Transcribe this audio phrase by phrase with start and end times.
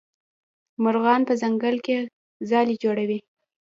[0.83, 1.97] مرغان په ځنګل کې
[2.49, 3.19] ځالې جوړوي.